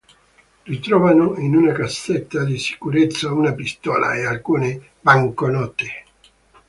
Ritrovano 0.63 1.35
in 1.37 1.55
una 1.55 1.73
cassetta 1.73 2.43
di 2.43 2.57
sicurezza 2.57 3.31
una 3.31 3.53
pistola 3.53 4.15
e 4.15 4.25
alcune 4.25 4.93
banconote. 4.99 6.05